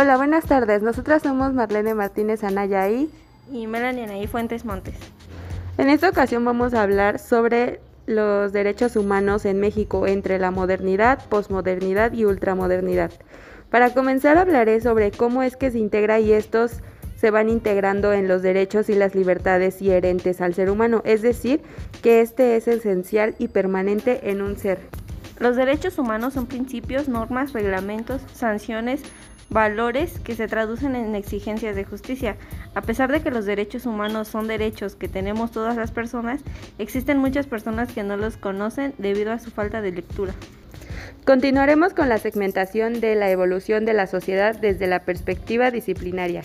[0.00, 0.80] Hola, buenas tardes.
[0.80, 3.10] Nosotras somos Marlene Martínez Anaya y,
[3.52, 4.94] y Melanie Anaí Fuentes Montes.
[5.76, 11.22] En esta ocasión vamos a hablar sobre los derechos humanos en México entre la modernidad,
[11.28, 13.10] posmodernidad y ultramodernidad.
[13.68, 16.80] Para comenzar hablaré sobre cómo es que se integra y estos
[17.16, 21.60] se van integrando en los derechos y las libertades inherentes al ser humano, es decir,
[22.02, 24.78] que este es esencial y permanente en un ser.
[25.38, 29.02] Los derechos humanos son principios, normas, reglamentos, sanciones,
[29.50, 32.36] valores que se traducen en exigencias de justicia.
[32.74, 36.40] A pesar de que los derechos humanos son derechos que tenemos todas las personas,
[36.78, 40.32] existen muchas personas que no los conocen debido a su falta de lectura.
[41.24, 46.42] Continuaremos con la segmentación de la evolución de la sociedad desde la perspectiva disciplinaria.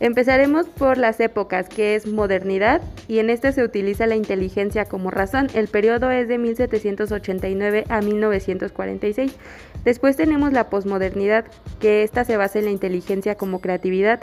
[0.00, 5.10] Empezaremos por las épocas, que es modernidad, y en este se utiliza la inteligencia como
[5.10, 5.46] razón.
[5.54, 9.34] El periodo es de 1789 a 1946.
[9.84, 11.44] Después tenemos la posmodernidad,
[11.78, 14.20] que esta se basa en la inteligencia como creatividad.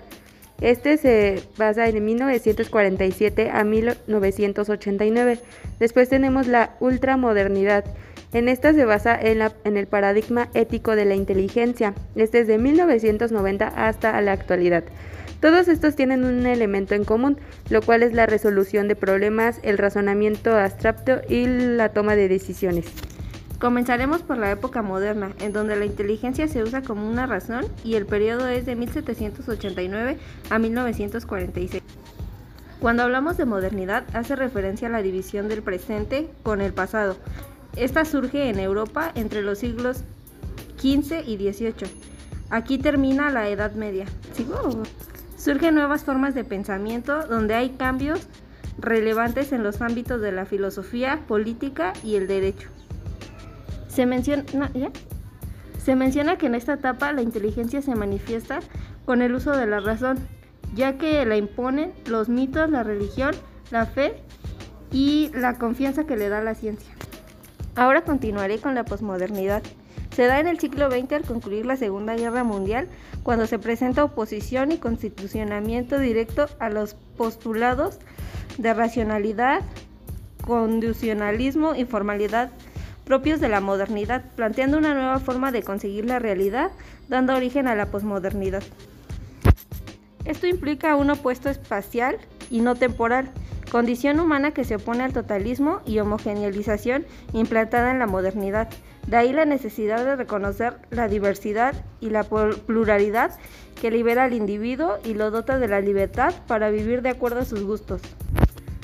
[0.59, 5.39] Este se basa en 1947 a 1989.
[5.79, 7.85] Después tenemos la ultramodernidad.
[8.33, 11.93] En esta se basa en, la, en, el paradigma ético de la inteligencia.
[12.15, 14.83] Este es de 1990 hasta la actualidad.
[15.41, 17.37] Todos estos tienen un elemento en común,
[17.69, 22.85] lo cual es la resolución de problemas, el razonamiento abstracto y la toma de decisiones.
[23.61, 27.93] Comenzaremos por la época moderna, en donde la inteligencia se usa como una razón y
[27.93, 30.17] el periodo es de 1789
[30.49, 31.83] a 1946.
[32.79, 37.17] Cuando hablamos de modernidad, hace referencia a la división del presente con el pasado.
[37.75, 40.05] Esta surge en Europa entre los siglos
[40.79, 41.87] XV y XVIII.
[42.49, 44.07] Aquí termina la Edad Media.
[44.33, 44.81] ¿Sigo?
[45.37, 48.27] Surgen nuevas formas de pensamiento donde hay cambios
[48.79, 52.69] relevantes en los ámbitos de la filosofía, política y el derecho.
[53.91, 54.45] Se menciona,
[56.37, 58.61] que en esta etapa la inteligencia se manifiesta
[59.05, 60.17] con el uso de la razón,
[60.73, 63.35] ya que la imponen los mitos, la religión,
[63.69, 64.15] la fe
[64.91, 66.93] y la confianza que le da la ciencia.
[67.75, 69.61] Ahora continuaré con la posmodernidad.
[70.15, 72.87] Se da en el siglo XX al concluir la Segunda Guerra Mundial,
[73.23, 77.99] cuando se presenta oposición y constitucionamiento directo a los postulados
[78.57, 79.61] de racionalidad,
[80.45, 82.51] condicionalismo y formalidad
[83.11, 86.71] propios de la modernidad, planteando una nueva forma de conseguir la realidad,
[87.09, 88.63] dando origen a la posmodernidad.
[90.23, 93.29] Esto implica un opuesto espacial y no temporal,
[93.69, 98.69] condición humana que se opone al totalismo y homogeneización implantada en la modernidad.
[99.07, 103.37] De ahí la necesidad de reconocer la diversidad y la pluralidad
[103.81, 107.45] que libera al individuo y lo dota de la libertad para vivir de acuerdo a
[107.45, 108.01] sus gustos.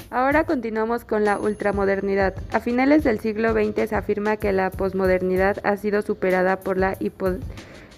[0.09, 2.33] Ahora continuamos con la ultramodernidad.
[2.53, 6.97] A finales del siglo XX se afirma que la posmodernidad ha sido superada por la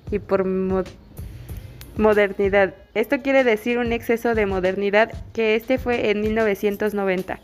[0.09, 2.73] hipermodernidad.
[2.95, 7.39] Esto quiere decir un exceso de modernidad que este fue en 1990.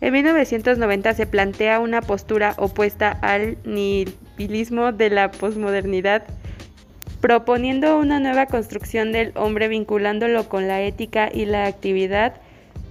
[0.00, 6.22] En 1990 se plantea una postura opuesta al nihilismo de la posmodernidad,
[7.20, 12.40] proponiendo una nueva construcción del hombre vinculándolo con la ética y la actividad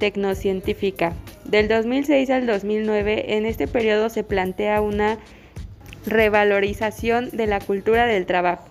[0.02, 1.14] tecnocientífica.
[1.46, 5.20] Del 2006 al 2009, en este periodo se plantea una
[6.08, 8.66] revalorización de la cultura del trabajo.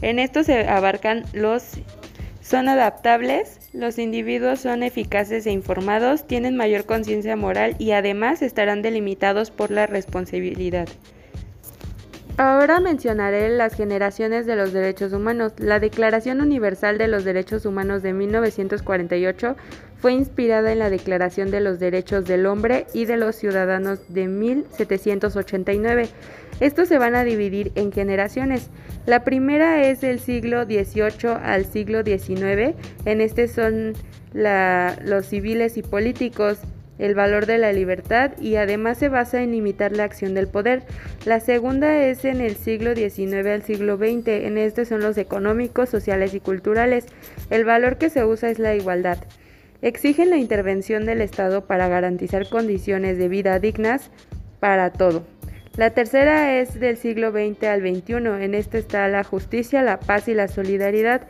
[0.00, 1.72] En esto se abarcan los
[2.40, 8.80] son adaptables, los individuos son eficaces e informados, tienen mayor conciencia moral y además estarán
[8.80, 10.88] delimitados por la responsabilidad.
[12.36, 15.52] Ahora mencionaré las generaciones de los derechos humanos.
[15.58, 19.54] La Declaración Universal de los Derechos Humanos de 1948
[19.98, 24.26] fue inspirada en la Declaración de los Derechos del Hombre y de los Ciudadanos de
[24.26, 26.08] 1789.
[26.58, 28.68] Estos se van a dividir en generaciones.
[29.06, 32.74] La primera es del siglo XVIII al siglo XIX.
[33.04, 33.92] En este son
[34.32, 36.58] los civiles y políticos
[36.98, 40.82] el valor de la libertad y además se basa en imitar la acción del poder.
[41.24, 45.88] La segunda es en el siglo XIX al siglo XX, en este son los económicos,
[45.88, 47.06] sociales y culturales.
[47.50, 49.18] El valor que se usa es la igualdad.
[49.82, 54.10] Exigen la intervención del Estado para garantizar condiciones de vida dignas
[54.60, 55.24] para todo.
[55.76, 58.14] La tercera es del siglo XX al XXI,
[58.44, 61.22] en este está la justicia, la paz y la solidaridad,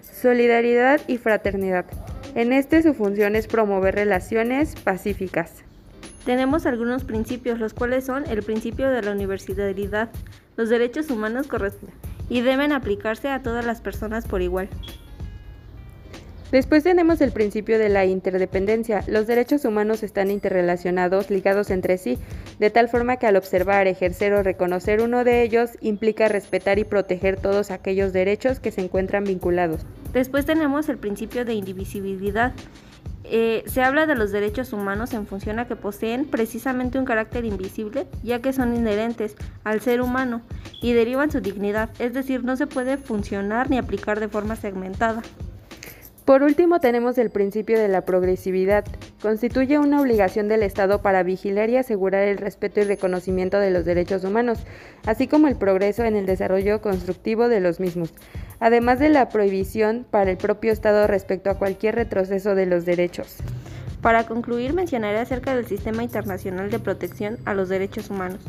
[0.00, 1.86] solidaridad y fraternidad.
[2.34, 5.64] En este su función es promover relaciones pacíficas.
[6.24, 10.08] Tenemos algunos principios, los cuales son el principio de la universalidad,
[10.56, 11.94] los derechos humanos corresponden
[12.30, 14.68] y deben aplicarse a todas las personas por igual.
[16.50, 19.04] Después tenemos el principio de la interdependencia.
[19.08, 22.18] Los derechos humanos están interrelacionados, ligados entre sí,
[22.58, 26.84] de tal forma que al observar, ejercer o reconocer uno de ellos implica respetar y
[26.84, 29.86] proteger todos aquellos derechos que se encuentran vinculados.
[30.12, 32.52] Después tenemos el principio de indivisibilidad.
[33.24, 37.44] Eh, se habla de los derechos humanos en función a que poseen precisamente un carácter
[37.44, 40.42] invisible, ya que son inherentes al ser humano
[40.82, 45.22] y derivan su dignidad, es decir, no se puede funcionar ni aplicar de forma segmentada.
[46.24, 48.84] Por último, tenemos el principio de la progresividad.
[49.20, 53.84] Constituye una obligación del Estado para vigilar y asegurar el respeto y reconocimiento de los
[53.84, 54.60] derechos humanos,
[55.04, 58.14] así como el progreso en el desarrollo constructivo de los mismos,
[58.60, 63.38] además de la prohibición para el propio Estado respecto a cualquier retroceso de los derechos.
[64.00, 68.40] Para concluir, mencionaré acerca del Sistema Internacional de Protección a los Derechos Humanos.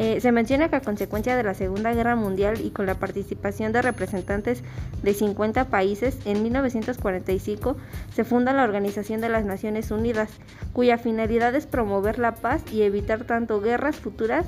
[0.00, 3.70] Eh, se menciona que a consecuencia de la Segunda Guerra Mundial y con la participación
[3.72, 4.62] de representantes
[5.02, 7.76] de 50 países, en 1945
[8.14, 10.30] se funda la Organización de las Naciones Unidas,
[10.72, 14.46] cuya finalidad es promover la paz y evitar tanto guerras futuras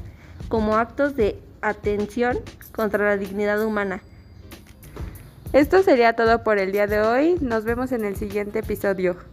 [0.49, 2.39] como actos de atención
[2.75, 4.01] contra la dignidad humana.
[5.53, 7.37] Esto sería todo por el día de hoy.
[7.43, 9.32] Nos vemos en el siguiente episodio.